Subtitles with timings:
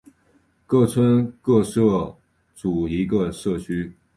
[0.03, 0.07] 每村
[1.43, 2.17] 各设
[2.55, 3.93] 组一个社区。